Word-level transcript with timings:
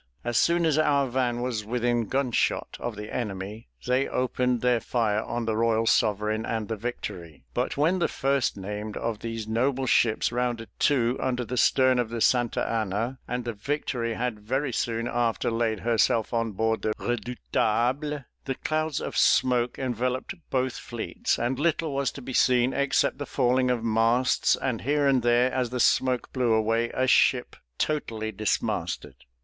As 0.23 0.35
soon 0.35 0.65
as 0.65 0.79
our 0.79 1.05
van 1.05 1.41
was 1.41 1.63
within 1.63 2.07
gun 2.07 2.31
shot 2.31 2.75
of 2.79 2.95
the 2.95 3.13
enemy, 3.13 3.67
they 3.85 4.07
opened 4.07 4.61
their 4.61 4.79
fire 4.79 5.21
on 5.21 5.45
the 5.45 5.55
Royal 5.55 5.85
Sovereign 5.85 6.43
and 6.43 6.67
the 6.69 6.75
Victory; 6.75 7.43
but 7.53 7.77
when 7.77 7.99
the 7.99 8.07
first 8.07 8.57
named 8.57 8.97
of 8.97 9.19
these 9.19 9.47
noble 9.47 9.85
ships 9.85 10.31
rounded 10.31 10.69
to, 10.79 11.19
under 11.21 11.45
the 11.45 11.55
stern 11.55 11.99
of 11.99 12.09
the 12.09 12.19
Santa 12.19 12.67
Anna, 12.67 13.19
and 13.27 13.45
the 13.45 13.53
Victory 13.53 14.15
had 14.15 14.39
very 14.39 14.73
soon 14.73 15.07
after 15.07 15.51
laid 15.51 15.81
herself 15.81 16.33
on 16.33 16.53
board 16.53 16.81
the 16.81 16.93
Redoubtable, 16.97 18.25
the 18.45 18.55
clouds 18.55 19.01
of 19.01 19.15
smoke 19.15 19.77
enveloped 19.77 20.33
both 20.49 20.77
fleets, 20.79 21.37
and 21.37 21.59
little 21.59 21.93
was 21.93 22.11
to 22.13 22.23
be 22.23 22.33
seen 22.33 22.73
except 22.73 23.19
the 23.19 23.27
falling 23.27 23.69
of 23.69 23.83
masts, 23.83 24.55
and 24.55 24.81
here 24.81 25.05
and 25.05 25.21
there, 25.21 25.53
as 25.53 25.69
the 25.69 25.79
smoke 25.79 26.33
blew 26.33 26.53
away, 26.53 26.89
a 26.89 27.05
ship 27.05 27.55
totally 27.77 28.31
dismasted. 28.31 29.13